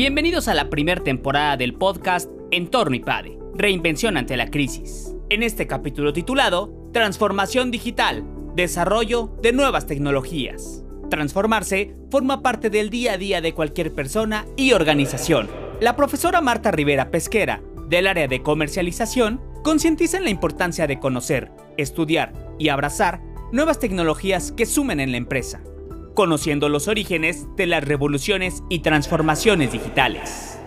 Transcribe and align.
Bienvenidos 0.00 0.48
a 0.48 0.54
la 0.54 0.70
primera 0.70 1.04
temporada 1.04 1.58
del 1.58 1.74
podcast 1.74 2.30
Entorno 2.50 2.96
IPADE, 2.96 3.38
Reinvención 3.54 4.16
ante 4.16 4.34
la 4.38 4.50
crisis. 4.50 5.14
En 5.28 5.42
este 5.42 5.66
capítulo 5.66 6.14
titulado 6.14 6.72
Transformación 6.94 7.70
Digital, 7.70 8.24
Desarrollo 8.56 9.36
de 9.42 9.52
Nuevas 9.52 9.86
Tecnologías. 9.86 10.82
Transformarse 11.10 11.94
forma 12.10 12.40
parte 12.40 12.70
del 12.70 12.88
día 12.88 13.12
a 13.12 13.18
día 13.18 13.42
de 13.42 13.52
cualquier 13.52 13.92
persona 13.92 14.46
y 14.56 14.72
organización. 14.72 15.50
La 15.82 15.96
profesora 15.96 16.40
Marta 16.40 16.70
Rivera 16.70 17.10
Pesquera, 17.10 17.60
del 17.90 18.06
área 18.06 18.26
de 18.26 18.40
comercialización, 18.40 19.38
concientiza 19.62 20.16
en 20.16 20.24
la 20.24 20.30
importancia 20.30 20.86
de 20.86 20.98
conocer, 20.98 21.52
estudiar 21.76 22.32
y 22.58 22.70
abrazar 22.70 23.20
nuevas 23.52 23.78
tecnologías 23.78 24.50
que 24.50 24.64
sumen 24.64 24.98
en 24.98 25.10
la 25.10 25.18
empresa 25.18 25.60
conociendo 26.20 26.68
los 26.68 26.86
orígenes 26.86 27.46
de 27.56 27.66
las 27.66 27.82
revoluciones 27.82 28.62
y 28.68 28.80
transformaciones 28.80 29.72
digitales. 29.72 30.58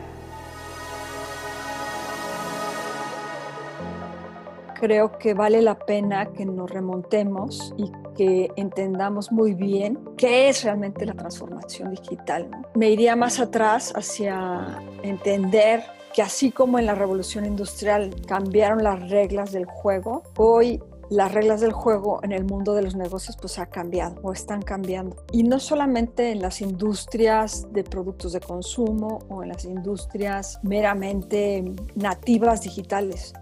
Creo 4.73 5.16
que 5.20 5.35
vale 5.35 5.61
la 5.61 5.77
pena 5.77 6.25
que 6.34 6.44
nos 6.44 6.71
remontemos 6.71 7.71
y 7.77 7.91
que 8.17 8.49
entendamos 8.55 9.31
muy 9.31 9.53
bien 9.53 9.99
qué 10.17 10.49
es 10.49 10.63
realmente 10.63 11.05
la 11.05 11.13
transformación 11.13 11.91
digital. 11.91 12.49
Me 12.73 12.89
iría 12.89 13.16
más 13.16 13.39
atrás 13.39 13.94
hacia 13.95 14.81
entender 15.03 15.83
que 16.16 16.23
así 16.23 16.49
como 16.49 16.80
en 16.80 16.88
la 16.88 16.95
revolución 16.95 17.45
industrial 17.45 18.09
cambiaron 18.27 18.83
las 18.83 19.08
reglas 19.08 19.52
del 19.52 19.66
juego, 19.66 20.23
hoy 20.35 20.81
las 21.13 21.31
reglas 21.31 21.62
del 21.62 21.73
juego 21.73 22.20
en 22.23 22.31
el 22.31 22.44
mundo 22.44 22.73
de 22.73 22.81
los 22.81 22.95
negocios 22.95 23.38
pues 23.40 23.59
ha 23.59 23.67
cambiado 23.67 24.20
o 24.23 24.34
están 24.34 24.63
cambiando. 24.63 25.16
Y 25.31 25.44
no 25.44 25.59
solamente 25.59 26.31
en 26.31 26.41
las 26.41 26.59
industrias 26.59 27.67
de 27.72 27.84
productos 27.84 28.33
de 28.33 28.39
consumo 28.39 29.19
o 29.30 29.44
en 29.44 29.50
las 29.50 29.64
industrias 29.64 30.59
meramente 30.64 31.64
nativas 31.95 32.64
digitales, 32.64 33.34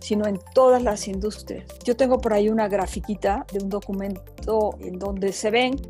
sino 0.00 0.26
en 0.26 0.38
todas 0.54 0.82
las 0.82 1.08
industrias. 1.08 1.64
Yo 1.82 1.96
tengo 1.96 2.18
por 2.18 2.34
ahí 2.34 2.50
una 2.50 2.68
grafiquita 2.68 3.46
de 3.50 3.64
un 3.64 3.70
documento 3.70 4.76
en 4.80 4.98
donde 4.98 5.32
se 5.32 5.50
ven 5.50 5.80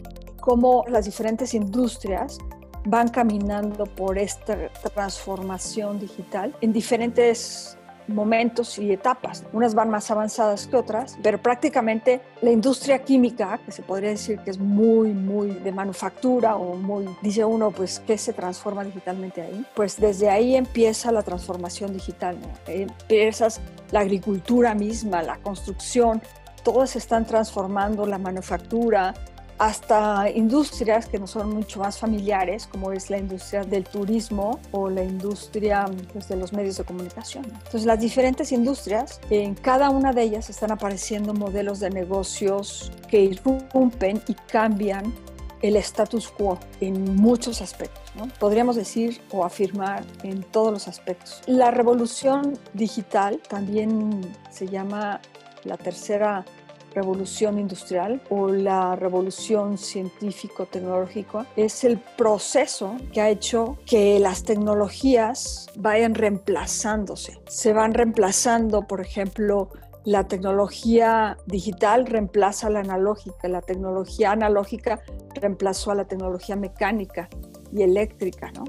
cómo 0.40 0.84
las 0.86 1.06
diferentes 1.06 1.52
industrias 1.52 2.38
van 2.86 3.08
caminando 3.08 3.86
por 3.86 4.18
esta 4.18 4.68
transformación 4.94 5.98
digital 5.98 6.54
en 6.60 6.72
diferentes 6.72 7.76
momentos 8.08 8.78
y 8.78 8.92
etapas. 8.92 9.44
Unas 9.52 9.74
van 9.74 9.90
más 9.90 10.10
avanzadas 10.10 10.66
que 10.66 10.76
otras, 10.76 11.16
pero 11.22 11.40
prácticamente 11.40 12.20
la 12.42 12.50
industria 12.50 13.00
química, 13.00 13.58
que 13.64 13.72
se 13.72 13.82
podría 13.82 14.10
decir 14.10 14.38
que 14.40 14.50
es 14.50 14.58
muy, 14.58 15.12
muy 15.12 15.50
de 15.50 15.72
manufactura 15.72 16.56
o 16.56 16.76
muy, 16.76 17.08
dice 17.22 17.44
uno, 17.44 17.70
pues, 17.70 18.00
que 18.00 18.18
se 18.18 18.32
transforma 18.32 18.84
digitalmente 18.84 19.42
ahí? 19.42 19.64
Pues 19.74 19.98
desde 19.98 20.30
ahí 20.30 20.56
empieza 20.56 21.12
la 21.12 21.22
transformación 21.22 21.92
digital, 21.92 22.38
¿no? 22.40 22.48
Empiezas 22.66 23.60
la 23.90 24.00
agricultura 24.00 24.74
misma, 24.74 25.22
la 25.22 25.38
construcción, 25.38 26.20
todas 26.62 26.96
están 26.96 27.26
transformando, 27.26 28.06
la 28.06 28.18
manufactura, 28.18 29.14
hasta 29.58 30.30
industrias 30.30 31.06
que 31.06 31.18
no 31.18 31.26
son 31.26 31.54
mucho 31.54 31.80
más 31.80 31.98
familiares, 31.98 32.66
como 32.66 32.92
es 32.92 33.10
la 33.10 33.18
industria 33.18 33.62
del 33.62 33.84
turismo 33.84 34.60
o 34.72 34.90
la 34.90 35.02
industria 35.04 35.86
pues, 36.12 36.28
de 36.28 36.36
los 36.36 36.52
medios 36.52 36.76
de 36.76 36.84
comunicación. 36.84 37.44
Entonces, 37.44 37.84
las 37.84 38.00
diferentes 38.00 38.52
industrias, 38.52 39.20
en 39.30 39.54
cada 39.54 39.90
una 39.90 40.12
de 40.12 40.22
ellas 40.22 40.50
están 40.50 40.72
apareciendo 40.72 41.34
modelos 41.34 41.80
de 41.80 41.90
negocios 41.90 42.92
que 43.08 43.20
irrumpen 43.20 44.22
y 44.26 44.34
cambian 44.34 45.14
el 45.62 45.76
status 45.76 46.28
quo 46.28 46.58
en 46.80 47.16
muchos 47.16 47.62
aspectos. 47.62 48.02
¿no? 48.16 48.28
Podríamos 48.38 48.76
decir 48.76 49.22
o 49.30 49.44
afirmar 49.44 50.04
en 50.22 50.42
todos 50.42 50.70
los 50.70 50.88
aspectos. 50.88 51.40
La 51.46 51.70
revolución 51.70 52.58
digital 52.74 53.40
también 53.48 54.20
se 54.50 54.68
llama 54.68 55.20
la 55.64 55.78
tercera 55.78 56.44
revolución 56.94 57.58
industrial 57.58 58.22
o 58.30 58.48
la 58.48 58.96
revolución 58.96 59.78
científico-tecnológica 59.78 61.46
es 61.56 61.84
el 61.84 61.98
proceso 61.98 62.96
que 63.12 63.20
ha 63.20 63.28
hecho 63.28 63.78
que 63.86 64.18
las 64.20 64.44
tecnologías 64.44 65.66
vayan 65.76 66.14
reemplazándose. 66.14 67.40
Se 67.48 67.72
van 67.72 67.94
reemplazando, 67.94 68.82
por 68.82 69.00
ejemplo, 69.00 69.70
la 70.04 70.28
tecnología 70.28 71.38
digital 71.46 72.06
reemplaza 72.06 72.66
a 72.66 72.70
la 72.70 72.80
analógica, 72.80 73.48
la 73.48 73.62
tecnología 73.62 74.32
analógica 74.32 75.00
reemplazó 75.34 75.90
a 75.90 75.94
la 75.94 76.04
tecnología 76.04 76.56
mecánica 76.56 77.28
y 77.72 77.82
eléctrica, 77.82 78.52
¿no? 78.52 78.64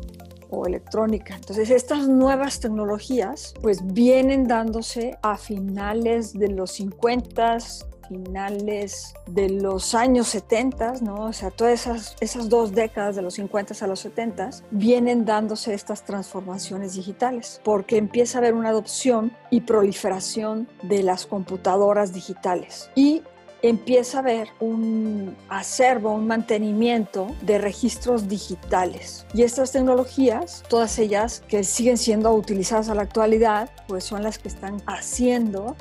o 0.49 0.65
electrónica. 0.65 1.35
Entonces, 1.35 1.69
estas 1.69 2.07
nuevas 2.07 2.59
tecnologías 2.59 3.53
pues 3.61 3.85
vienen 3.93 4.47
dándose 4.47 5.17
a 5.21 5.37
finales 5.37 6.33
de 6.33 6.49
los 6.49 6.71
50, 6.71 7.57
finales 8.07 9.13
de 9.27 9.49
los 9.49 9.95
años 9.95 10.27
70, 10.27 10.93
¿no? 11.01 11.25
O 11.25 11.33
sea, 11.33 11.51
todas 11.51 11.73
esas, 11.73 12.15
esas 12.19 12.49
dos 12.49 12.73
décadas 12.73 13.15
de 13.15 13.21
los 13.21 13.35
50 13.35 13.73
a 13.79 13.87
los 13.87 13.99
70 13.99 14.49
vienen 14.71 15.25
dándose 15.25 15.73
estas 15.73 16.03
transformaciones 16.03 16.93
digitales, 16.93 17.61
porque 17.63 17.97
empieza 17.97 18.37
a 18.37 18.39
haber 18.39 18.53
una 18.53 18.69
adopción 18.69 19.31
y 19.49 19.61
proliferación 19.61 20.67
de 20.83 21.03
las 21.03 21.25
computadoras 21.25 22.13
digitales. 22.13 22.89
Y 22.95 23.23
empieza 23.61 24.17
a 24.17 24.21
haber 24.21 24.49
un 24.59 25.35
acervo, 25.49 26.13
un 26.13 26.27
mantenimiento 26.27 27.27
de 27.41 27.57
registros 27.57 28.27
digitales. 28.27 29.25
Y 29.33 29.41
estas 29.41 29.71
tecnologías, 29.71 30.63
todas 30.69 30.99
ellas 30.99 31.43
que 31.47 31.63
siguen 31.63 31.97
siendo 31.97 32.31
utilizadas 32.33 32.89
a 32.89 32.95
la 32.95 33.01
actualidad, 33.01 33.69
pues 33.87 34.03
son 34.03 34.21
las 34.21 34.37
que 34.37 34.49
están 34.49 34.81
haciendo 34.85 35.75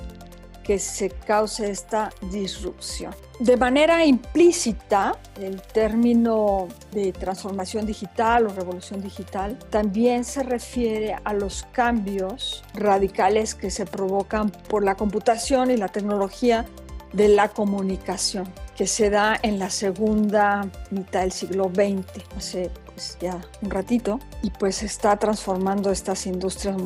que 0.65 0.79
se 0.79 1.11
cause 1.11 1.71
esta 1.71 2.11
disrupción. 2.31 3.15
De 3.39 3.57
manera 3.57 4.05
implícita, 4.05 5.17
el 5.41 5.61
término 5.61 6.69
de 6.93 7.13
transformación 7.13 7.87
digital 7.87 8.47
o 8.47 8.49
revolución 8.49 9.03
digital 9.03 9.59
también 9.71 10.25
se 10.25 10.43
refiere 10.43 11.17
a 11.23 11.33
los 11.33 11.65
cambios 11.73 12.65
radicales 12.75 13.55
que 13.55 13.71
se 13.71 13.87
provocan 13.87 14.51
por 14.51 14.85
la 14.85 14.95
computación 14.95 15.71
y 15.71 15.77
la 15.77 15.89
tecnología 15.89 16.65
de 17.13 17.29
la 17.29 17.49
comunicación, 17.49 18.53
que 18.77 18.87
se 18.87 19.09
da 19.09 19.39
en 19.43 19.59
la 19.59 19.71
segunda 19.71 20.69
mitad 20.91 21.21
del 21.21 21.33
siglo 21.33 21.71
XX, 21.73 22.05
hace 22.37 22.71
pues 22.87 23.17
ya 23.21 23.41
un 23.63 23.71
ratito, 23.71 24.21
y 24.43 24.51
pues 24.51 24.83
está 24.83 25.17
transformando 25.17 25.91
estas 25.91 26.27
industrias 26.27 26.77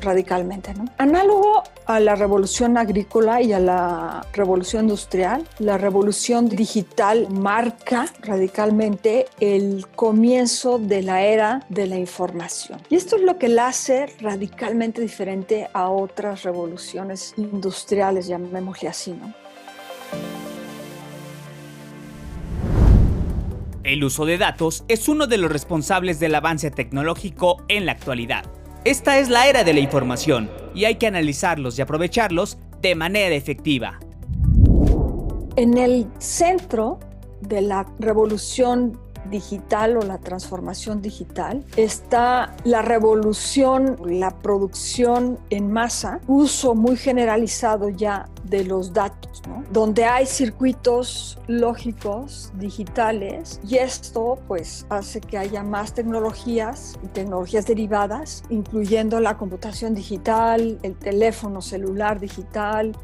radicalmente. 0.00 0.74
¿no? 0.74 0.86
Análogo 0.98 1.62
a 1.86 2.00
la 2.00 2.14
revolución 2.14 2.76
agrícola 2.76 3.40
y 3.40 3.52
a 3.52 3.60
la 3.60 4.26
revolución 4.32 4.84
industrial, 4.84 5.46
la 5.58 5.78
revolución 5.78 6.48
digital 6.48 7.28
marca 7.30 8.06
radicalmente 8.22 9.26
el 9.40 9.86
comienzo 9.94 10.78
de 10.78 11.02
la 11.02 11.22
era 11.22 11.64
de 11.68 11.86
la 11.86 11.96
información. 11.96 12.80
Y 12.90 12.96
esto 12.96 13.16
es 13.16 13.22
lo 13.22 13.38
que 13.38 13.48
la 13.48 13.68
hace 13.68 14.06
radicalmente 14.20 15.00
diferente 15.00 15.68
a 15.72 15.88
otras 15.88 16.42
revoluciones 16.42 17.34
industriales, 17.36 18.26
llamémosle 18.26 18.88
así. 18.88 19.12
¿no? 19.12 19.32
El 23.88 24.04
uso 24.04 24.26
de 24.26 24.36
datos 24.36 24.84
es 24.88 25.08
uno 25.08 25.26
de 25.26 25.38
los 25.38 25.50
responsables 25.50 26.20
del 26.20 26.34
avance 26.34 26.70
tecnológico 26.70 27.64
en 27.68 27.86
la 27.86 27.92
actualidad. 27.92 28.44
Esta 28.84 29.18
es 29.18 29.28
la 29.28 29.48
era 29.48 29.64
de 29.64 29.74
la 29.74 29.80
información 29.80 30.48
y 30.72 30.84
hay 30.84 30.94
que 30.94 31.08
analizarlos 31.08 31.78
y 31.78 31.82
aprovecharlos 31.82 32.58
de 32.80 32.94
manera 32.94 33.34
efectiva. 33.34 33.98
En 35.56 35.76
el 35.76 36.06
centro 36.18 37.00
de 37.40 37.60
la 37.60 37.86
revolución 37.98 38.98
digital 39.30 39.96
o 39.96 40.02
la 40.02 40.18
transformación 40.18 41.02
digital 41.02 41.64
está 41.76 42.54
la 42.64 42.82
revolución, 42.82 43.96
la 44.06 44.30
producción 44.38 45.38
en 45.50 45.72
masa, 45.72 46.20
uso 46.28 46.74
muy 46.76 46.96
generalizado 46.96 47.88
ya 47.90 48.26
de 48.44 48.64
los 48.64 48.92
datos, 48.92 49.27
donde 49.70 50.04
hay 50.04 50.26
circuitos 50.26 51.38
lógicos 51.46 52.52
digitales 52.54 53.60
y 53.66 53.76
esto 53.76 54.38
pues 54.46 54.86
hace 54.88 55.20
que 55.20 55.38
haya 55.38 55.62
más 55.62 55.94
tecnologías 55.94 56.98
y 57.02 57.08
tecnologías 57.08 57.66
derivadas, 57.66 58.44
incluyendo 58.50 59.20
la 59.20 59.36
computación 59.36 59.94
digital, 59.94 60.78
el 60.82 60.96
teléfono 60.96 61.60
celular 61.60 62.20
digital, 62.20 62.96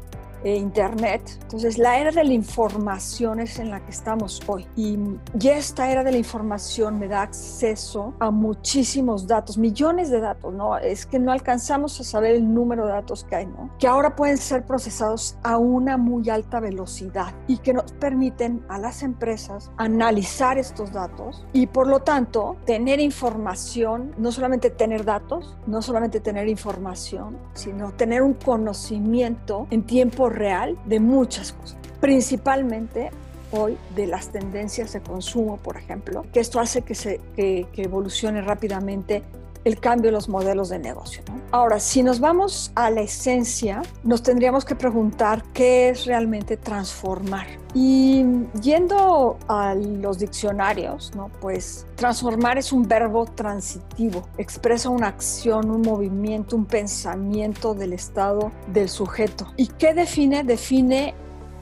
e 0.45 0.55
Internet. 0.55 1.39
Entonces, 1.41 1.77
la 1.77 1.99
era 1.99 2.11
de 2.11 2.23
la 2.23 2.33
información 2.33 3.39
es 3.39 3.57
en 3.57 3.71
la 3.71 3.83
que 3.83 3.91
estamos 3.91 4.41
hoy. 4.45 4.67
Y 4.75 4.97
ya 5.33 5.57
esta 5.57 5.91
era 5.91 6.03
de 6.03 6.11
la 6.11 6.17
información 6.17 6.99
me 6.99 7.07
da 7.07 7.23
acceso 7.23 8.13
a 8.19 8.29
muchísimos 8.29 9.25
datos, 9.25 9.57
millones 9.57 10.11
de 10.11 10.19
datos, 10.19 10.53
¿no? 10.53 10.77
Es 10.77 11.07
que 11.07 11.17
no 11.17 11.31
alcanzamos 11.31 11.99
a 11.99 12.03
saber 12.03 12.35
el 12.35 12.53
número 12.53 12.85
de 12.85 12.93
datos 12.93 13.23
que 13.23 13.35
hay, 13.35 13.47
¿no? 13.47 13.71
Que 13.79 13.87
ahora 13.87 14.15
pueden 14.15 14.37
ser 14.37 14.65
procesados 14.65 15.35
a 15.43 15.57
una 15.57 15.97
muy 15.97 16.29
alta 16.29 16.59
velocidad 16.59 17.33
y 17.47 17.57
que 17.57 17.73
nos 17.73 17.91
permiten 17.93 18.63
a 18.69 18.77
las 18.77 19.01
empresas 19.01 19.71
analizar 19.77 20.59
estos 20.59 20.91
datos 20.91 21.45
y 21.53 21.67
por 21.67 21.87
lo 21.87 22.01
tanto 22.01 22.57
tener 22.65 22.99
información, 22.99 24.13
no 24.17 24.31
solamente 24.31 24.69
tener 24.69 25.05
datos, 25.05 25.57
no 25.65 25.81
solamente 25.81 26.19
tener 26.19 26.47
información, 26.47 27.37
sino 27.53 27.91
tener 27.93 28.21
un 28.21 28.35
conocimiento 28.35 29.67
en 29.71 29.83
tiempo 29.83 30.29
real 30.35 30.77
de 30.85 30.99
muchas 30.99 31.53
cosas, 31.53 31.77
principalmente 31.99 33.09
hoy 33.51 33.77
de 33.95 34.07
las 34.07 34.29
tendencias 34.29 34.93
de 34.93 35.01
consumo, 35.01 35.57
por 35.57 35.77
ejemplo, 35.77 36.25
que 36.33 36.39
esto 36.39 36.59
hace 36.59 36.81
que, 36.81 36.95
se, 36.95 37.21
que, 37.35 37.67
evolucione 37.77 38.41
rápidamente 38.41 39.23
el 39.65 39.79
cambio 39.79 40.09
de 40.09 40.13
los 40.13 40.29
modelos 40.29 40.69
de 40.69 40.79
negocio. 40.79 41.23
Ahora, 41.51 41.79
si 41.79 42.03
nos 42.03 42.19
vamos 42.19 42.71
a 42.75 42.89
la 42.91 43.01
esencia, 43.01 43.81
nos 44.03 44.21
tendríamos 44.23 44.63
que 44.63 44.75
preguntar 44.75 45.43
qué 45.53 45.89
es 45.89 46.05
realmente 46.05 46.55
transformar. 46.55 47.47
Y 47.73 48.23
yendo 48.61 49.37
a 49.49 49.73
los 49.75 50.19
diccionarios, 50.19 51.13
¿no? 51.15 51.29
pues 51.41 51.85
transformar 51.95 52.57
es 52.57 52.71
un 52.71 52.87
verbo 52.87 53.25
transitivo, 53.25 54.21
expresa 54.37 54.89
una 54.89 55.07
acción, 55.07 55.69
un 55.69 55.81
movimiento, 55.81 56.55
un 56.55 56.65
pensamiento 56.65 57.73
del 57.73 57.93
estado 57.93 58.51
del 58.67 58.87
sujeto. 58.87 59.51
¿Y 59.57 59.67
qué 59.67 59.93
define? 59.93 60.43
Define 60.43 61.15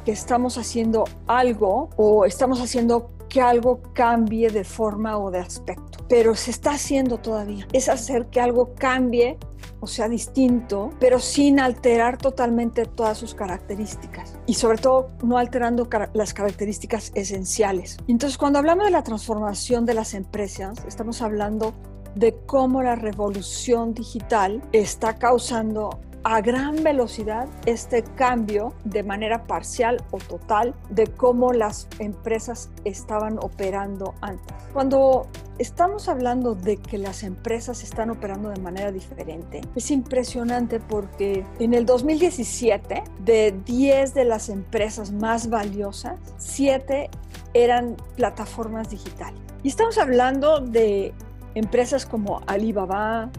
que 0.03 0.11
estamos 0.11 0.57
haciendo 0.57 1.05
algo 1.27 1.89
o 1.95 2.25
estamos 2.25 2.59
haciendo 2.61 3.09
que 3.33 3.41
algo 3.41 3.81
cambie 3.93 4.51
de 4.51 4.63
forma 4.63 5.17
o 5.17 5.31
de 5.31 5.39
aspecto, 5.39 6.05
pero 6.07 6.35
se 6.35 6.51
está 6.51 6.73
haciendo 6.73 7.17
todavía. 7.17 7.67
Es 7.73 7.89
hacer 7.89 8.27
que 8.27 8.39
algo 8.39 8.75
cambie 8.75 9.39
o 9.79 9.87
sea 9.87 10.07
distinto, 10.07 10.91
pero 10.99 11.19
sin 11.19 11.59
alterar 11.59 12.19
totalmente 12.19 12.85
todas 12.85 13.17
sus 13.17 13.33
características 13.33 14.37
y 14.45 14.53
sobre 14.53 14.77
todo 14.77 15.07
no 15.23 15.39
alterando 15.39 15.89
las 16.13 16.33
características 16.35 17.11
esenciales. 17.15 17.97
Entonces, 18.07 18.37
cuando 18.37 18.59
hablamos 18.59 18.85
de 18.85 18.91
la 18.91 19.03
transformación 19.03 19.87
de 19.87 19.95
las 19.95 20.13
empresas, 20.13 20.85
estamos 20.87 21.23
hablando 21.23 21.73
de 22.13 22.37
cómo 22.45 22.83
la 22.83 22.95
revolución 22.95 23.95
digital 23.95 24.61
está 24.73 25.17
causando 25.17 25.89
a 26.23 26.41
gran 26.41 26.83
velocidad 26.83 27.47
este 27.65 28.03
cambio 28.03 28.73
de 28.85 29.03
manera 29.03 29.43
parcial 29.43 30.03
o 30.11 30.17
total 30.17 30.73
de 30.89 31.07
cómo 31.07 31.51
las 31.51 31.87
empresas 31.99 32.69
estaban 32.85 33.37
operando 33.39 34.13
antes. 34.21 34.55
Cuando 34.71 35.27
estamos 35.59 36.07
hablando 36.07 36.55
de 36.55 36.77
que 36.77 36.97
las 36.97 37.23
empresas 37.23 37.83
están 37.83 38.09
operando 38.09 38.49
de 38.49 38.61
manera 38.61 38.91
diferente, 38.91 39.61
es 39.75 39.91
impresionante 39.91 40.79
porque 40.79 41.45
en 41.59 41.73
el 41.73 41.85
2017 41.85 43.03
de 43.19 43.55
10 43.65 44.13
de 44.13 44.23
las 44.23 44.49
empresas 44.49 45.11
más 45.11 45.49
valiosas, 45.49 46.19
7 46.37 47.09
eran 47.53 47.97
plataformas 48.15 48.89
digitales. 48.89 49.39
Y 49.61 49.67
estamos 49.67 49.97
hablando 49.97 50.59
de 50.59 51.13
empresas 51.55 52.05
como 52.05 52.41
Alibaba, 52.47 53.29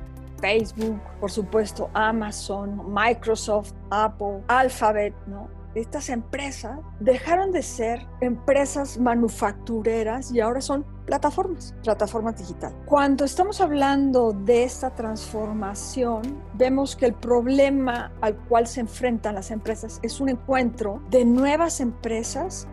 Facebook, 0.40 1.00
por 1.20 1.30
supuesto 1.30 1.90
Amazon, 1.94 2.92
Microsoft, 2.92 3.72
Apple, 3.90 4.42
Alphabet, 4.48 5.14
¿no? 5.26 5.48
Estas 5.74 6.08
empresas 6.08 6.78
dejaron 7.00 7.50
de 7.50 7.62
ser 7.62 8.06
empresas 8.20 8.96
manufactureras 8.96 10.30
y 10.30 10.40
ahora 10.40 10.60
son 10.60 10.86
plataformas, 11.04 11.74
plataformas 11.82 12.38
digitales. 12.38 12.76
Cuando 12.86 13.24
estamos 13.24 13.60
hablando 13.60 14.32
de 14.32 14.62
esta 14.62 14.90
transformación, 14.90 16.22
vemos 16.54 16.94
que 16.94 17.06
el 17.06 17.14
problema 17.14 18.12
al 18.20 18.36
cual 18.36 18.68
se 18.68 18.80
enfrentan 18.80 19.34
las 19.34 19.50
empresas 19.50 19.98
es 20.02 20.20
un 20.20 20.28
encuentro 20.28 21.02
de 21.10 21.24
nuevas 21.24 21.80
empresas 21.80 22.68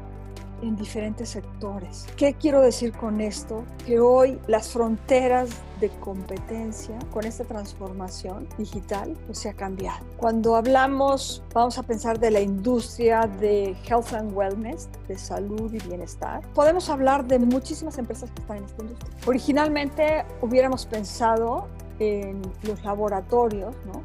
en 0.62 0.75
diferentes 0.75 1.30
sectores. 1.30 2.08
¿Qué 2.16 2.34
quiero 2.34 2.62
decir 2.62 2.94
con 2.94 3.22
esto? 3.22 3.63
Que 3.86 4.00
hoy 4.00 4.40
las 4.48 4.69
fronteras 4.69 5.50
de 5.80 5.90
competencia 6.00 6.98
con 7.12 7.25
esta 7.25 7.44
transformación 7.44 8.48
digital 8.58 9.18
pues, 9.25 9.40
se 9.40 9.50
ha 9.50 9.54
cambiado. 9.54 10.06
Cuando 10.18 10.56
hablamos, 10.56 11.44
vamos 11.54 11.78
a 11.78 11.84
pensar 11.84 12.19
de 12.19 12.31
la 12.31 12.40
industria 12.40 13.28
de 13.40 13.75
health 13.88 14.13
and 14.13 14.36
wellness, 14.36 14.90
de 15.08 15.18
salud 15.18 15.74
y 15.74 15.80
bienestar, 15.88 16.42
podemos 16.54 16.90
hablar 16.90 17.25
de 17.25 17.40
muchísimas 17.40 17.98
empresas 17.98 18.30
que 18.31 18.42
están 18.42 18.57
en 18.57 18.66
esta 18.66 18.81
industria. 18.84 19.16
Originalmente 19.25 20.25
hubiéramos 20.42 20.86
pensado 20.86 21.68
en 22.00 22.42
los 22.64 22.84
laboratorios, 22.84 23.75
¿no? 23.86 24.04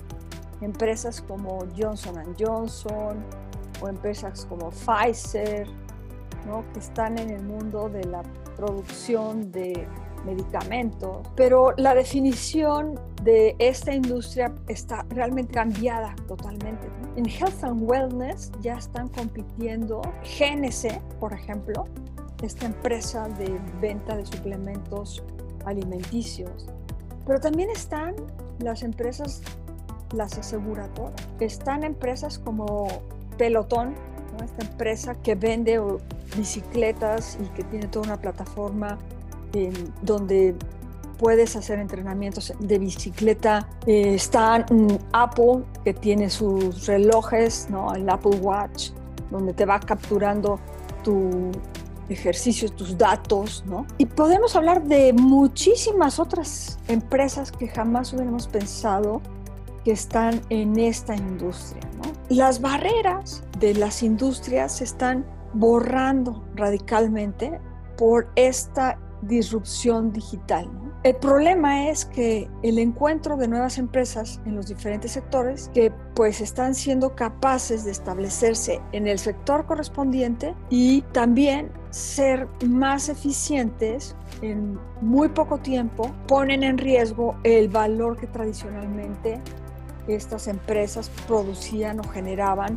empresas 0.60 1.20
como 1.20 1.66
Johnson 1.76 2.34
Johnson 2.38 3.22
o 3.80 3.88
empresas 3.88 4.46
como 4.46 4.70
Pfizer, 4.70 5.68
que 6.72 6.78
están 6.78 7.18
en 7.18 7.30
el 7.30 7.42
mundo 7.42 7.88
de 7.88 8.04
la 8.04 8.22
producción 8.56 9.50
de 9.50 9.86
medicamentos, 10.24 11.26
pero 11.36 11.72
la 11.76 11.94
definición 11.94 12.98
de 13.22 13.54
esta 13.58 13.94
industria 13.94 14.52
está 14.68 15.04
realmente 15.10 15.54
cambiada 15.54 16.14
totalmente. 16.26 16.88
En 17.16 17.26
Health 17.26 17.62
and 17.62 17.88
Wellness 17.88 18.50
ya 18.60 18.74
están 18.74 19.08
compitiendo 19.08 20.00
GNC, 20.38 21.00
por 21.20 21.32
ejemplo, 21.32 21.84
esta 22.42 22.66
empresa 22.66 23.28
de 23.28 23.58
venta 23.80 24.16
de 24.16 24.26
suplementos 24.26 25.22
alimenticios, 25.64 26.66
pero 27.26 27.40
también 27.40 27.70
están 27.70 28.14
las 28.60 28.82
empresas, 28.82 29.42
las 30.14 30.38
aseguradoras, 30.38 31.14
están 31.40 31.82
empresas 31.82 32.38
como 32.38 32.86
Pelotón, 33.38 33.94
esta 34.44 34.64
empresa 34.64 35.14
que 35.14 35.34
vende 35.34 35.80
bicicletas 36.36 37.38
y 37.42 37.46
que 37.56 37.64
tiene 37.64 37.86
toda 37.88 38.06
una 38.06 38.16
plataforma 38.16 38.98
donde 40.02 40.54
puedes 41.18 41.56
hacer 41.56 41.78
entrenamientos 41.78 42.52
de 42.58 42.78
bicicleta. 42.78 43.68
Eh, 43.86 44.14
está 44.14 44.66
Apple, 45.12 45.64
que 45.84 45.94
tiene 45.94 46.30
sus 46.30 46.86
relojes, 46.86 47.68
¿no? 47.70 47.94
el 47.94 48.08
Apple 48.08 48.36
Watch, 48.40 48.90
donde 49.30 49.52
te 49.54 49.64
va 49.64 49.80
capturando 49.80 50.60
tu 51.02 51.50
ejercicio, 52.08 52.68
tus 52.70 52.96
datos, 52.96 53.64
¿no? 53.66 53.84
Y 53.98 54.06
podemos 54.06 54.54
hablar 54.54 54.84
de 54.84 55.12
muchísimas 55.12 56.20
otras 56.20 56.78
empresas 56.86 57.50
que 57.50 57.66
jamás 57.66 58.12
hubiéramos 58.12 58.46
pensado 58.46 59.20
que 59.84 59.92
están 59.92 60.40
en 60.48 60.78
esta 60.78 61.16
industria. 61.16 61.82
Las 62.28 62.60
barreras 62.60 63.44
de 63.60 63.74
las 63.74 64.02
industrias 64.02 64.80
están 64.80 65.24
borrando 65.52 66.44
radicalmente 66.56 67.60
por 67.96 68.28
esta 68.34 68.98
disrupción 69.22 70.12
digital. 70.12 70.68
El 71.04 71.14
problema 71.14 71.88
es 71.88 72.04
que 72.04 72.50
el 72.64 72.80
encuentro 72.80 73.36
de 73.36 73.46
nuevas 73.46 73.78
empresas 73.78 74.40
en 74.44 74.56
los 74.56 74.66
diferentes 74.66 75.12
sectores 75.12 75.70
que 75.72 75.92
pues 76.16 76.40
están 76.40 76.74
siendo 76.74 77.14
capaces 77.14 77.84
de 77.84 77.92
establecerse 77.92 78.80
en 78.90 79.06
el 79.06 79.20
sector 79.20 79.64
correspondiente 79.64 80.52
y 80.68 81.02
también 81.12 81.70
ser 81.90 82.48
más 82.66 83.08
eficientes 83.08 84.16
en 84.42 84.80
muy 85.00 85.28
poco 85.28 85.58
tiempo 85.58 86.10
ponen 86.26 86.64
en 86.64 86.76
riesgo 86.76 87.36
el 87.44 87.68
valor 87.68 88.16
que 88.16 88.26
tradicionalmente 88.26 89.40
estas 90.08 90.46
empresas 90.48 91.10
producían 91.26 92.00
o 92.00 92.04
generaban 92.04 92.76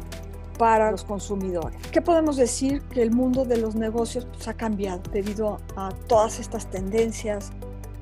para 0.57 0.91
los 0.91 1.05
consumidores. 1.05 1.79
¿Qué 1.91 2.01
podemos 2.01 2.35
decir? 2.35 2.81
Que 2.83 3.01
el 3.01 3.11
mundo 3.11 3.45
de 3.45 3.57
los 3.57 3.75
negocios 3.75 4.25
pues, 4.25 4.47
ha 4.47 4.53
cambiado 4.53 5.01
debido 5.11 5.57
a 5.77 5.89
todas 6.07 6.39
estas 6.39 6.69
tendencias, 6.69 7.51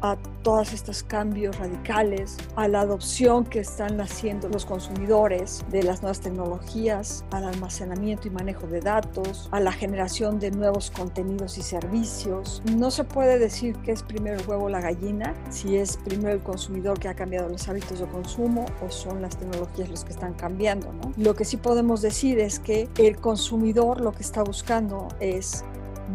a 0.01 0.17
todos 0.43 0.73
estos 0.73 1.03
cambios 1.03 1.57
radicales, 1.57 2.37
a 2.55 2.67
la 2.67 2.81
adopción 2.81 3.45
que 3.45 3.59
están 3.59 3.99
haciendo 3.99 4.47
los 4.49 4.65
consumidores 4.65 5.65
de 5.71 5.83
las 5.83 6.01
nuevas 6.01 6.21
tecnologías, 6.21 7.25
al 7.31 7.45
almacenamiento 7.45 8.27
y 8.27 8.31
manejo 8.31 8.67
de 8.67 8.79
datos, 8.79 9.49
a 9.51 9.59
la 9.59 9.71
generación 9.71 10.39
de 10.39 10.51
nuevos 10.51 10.91
contenidos 10.91 11.57
y 11.57 11.61
servicios. 11.61 12.61
No 12.75 12.91
se 12.91 13.03
puede 13.03 13.39
decir 13.39 13.75
que 13.77 13.91
es 13.91 14.03
primero 14.03 14.39
el 14.39 14.47
huevo 14.47 14.65
o 14.65 14.69
la 14.69 14.81
gallina, 14.81 15.33
si 15.49 15.77
es 15.77 15.97
primero 15.97 16.31
el 16.31 16.43
consumidor 16.43 16.99
que 16.99 17.09
ha 17.09 17.15
cambiado 17.15 17.49
los 17.49 17.67
hábitos 17.67 17.99
de 17.99 18.07
consumo 18.07 18.65
o 18.85 18.91
son 18.91 19.21
las 19.21 19.37
tecnologías 19.37 19.89
los 19.89 20.03
que 20.03 20.11
están 20.11 20.33
cambiando. 20.33 20.93
¿no? 20.93 21.11
Lo 21.17 21.35
que 21.35 21.45
sí 21.45 21.57
podemos 21.57 22.01
decir 22.01 22.39
es 22.39 22.59
que 22.59 22.87
el 22.97 23.17
consumidor 23.17 24.01
lo 24.01 24.11
que 24.11 24.23
está 24.23 24.43
buscando 24.43 25.07
es 25.19 25.63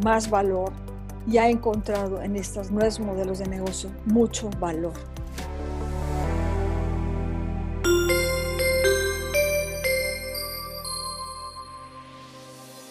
más 0.02 0.30
valor 0.30 0.72
y 1.26 1.38
ha 1.38 1.48
encontrado 1.48 2.22
en 2.22 2.36
estos 2.36 2.70
nuevos 2.70 3.00
modelos 3.00 3.38
de 3.38 3.46
negocio 3.46 3.90
mucho 4.06 4.50
valor. 4.58 4.94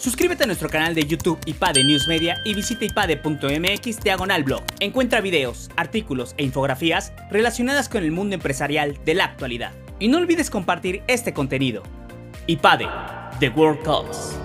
Suscríbete 0.02 0.46
a 0.46 0.48
nuestro 0.48 0.68
canal 0.68 0.96
de 0.96 1.06
YouTube 1.06 1.38
IPADE 1.46 1.84
News 1.84 2.08
Media 2.08 2.42
y 2.44 2.56
visita 2.56 2.86
ipade.mx 2.86 4.00
diagonal 4.00 4.44
blog. 4.44 4.64
Encuentra 4.80 5.22
videos, 5.22 5.70
artículos 5.76 6.34
e 6.38 6.44
infografías 6.44 7.14
relacionadas 7.30 7.88
con 7.88 8.04
el 8.04 8.12
mundo 8.12 8.34
empresarial 8.34 8.98
de 9.06 9.14
la 9.14 9.26
actualidad. 9.26 9.74
Y 10.00 10.08
no 10.08 10.18
olvides 10.18 10.50
compartir 10.50 11.04
este 11.06 11.34
contenido. 11.34 11.84
IPADE, 12.48 12.88
The 13.40 13.50
World 13.50 13.84
Calls. 13.84 14.36